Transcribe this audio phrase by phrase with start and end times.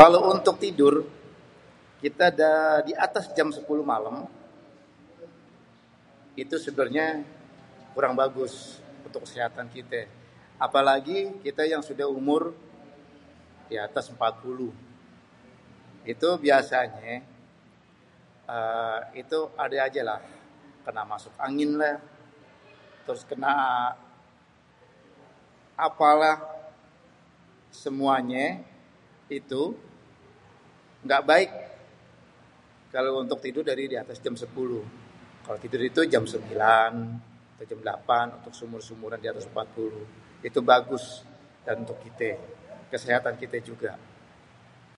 [0.00, 0.94] kalo untuk tidur,
[2.02, 2.52] kita ada
[2.88, 4.16] di atas jam 10 malem,
[6.42, 7.08] itu sebenernyé
[7.96, 8.54] kurang bagus
[9.06, 10.02] untuk kesehetan kité,
[10.64, 12.42] apelagi kité yang sudah umur
[13.72, 17.12] di atas 40, itu biasanyé
[18.46, 20.20] ééé itu adé ajé lah,
[20.84, 21.96] kena masuk angin lah,
[23.08, 23.54] terus kena,
[25.86, 26.36] apalah,
[27.82, 28.46] semuanyé,
[29.38, 29.62] itu,
[31.10, 31.50] ga baik,
[32.94, 34.52] kalo untuk tidur dari di atas jam 10.
[35.44, 36.42] Kalo tidur itu jam 9
[37.56, 41.04] atau jam 8 untuk seumur-umuran di atas 40 itu bagus,
[41.66, 43.92] dan untuk kité dan kesehatan kité juga.